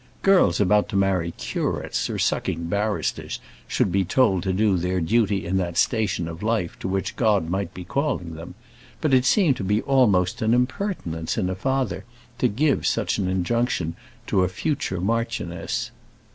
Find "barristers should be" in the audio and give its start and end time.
2.65-4.03